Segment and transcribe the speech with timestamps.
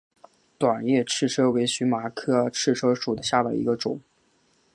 [0.57, 4.01] 短叶赤车为荨麻科赤车属下的一个种。